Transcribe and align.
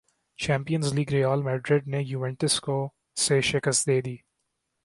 champions 0.39 0.93
League 0.93 1.11
Real 1.11 1.41
Madrid 1.41 1.87
نے 1.87 2.01
Juventus 2.01 2.59
کو 2.61 2.77
سے 3.17 3.39
شکست 3.41 3.87
دے 3.87 3.99
دی 4.01 4.15